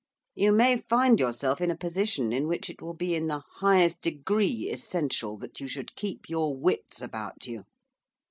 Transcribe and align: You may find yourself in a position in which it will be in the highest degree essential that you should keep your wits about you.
You 0.33 0.51
may 0.51 0.77
find 0.77 1.19
yourself 1.19 1.61
in 1.61 1.69
a 1.69 1.77
position 1.77 2.33
in 2.33 2.47
which 2.47 2.71
it 2.71 2.81
will 2.81 2.95
be 2.95 3.13
in 3.13 3.27
the 3.27 3.43
highest 3.59 4.01
degree 4.01 4.67
essential 4.71 5.37
that 5.37 5.59
you 5.59 5.67
should 5.67 5.95
keep 5.95 6.27
your 6.27 6.57
wits 6.57 7.03
about 7.03 7.45
you. 7.45 7.65